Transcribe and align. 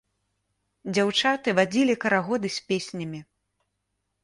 Дзяўчаты 0.93 1.49
вадзілі 1.59 1.95
карагоды 2.07 2.53
з 2.59 2.67
песнямі. 2.73 3.23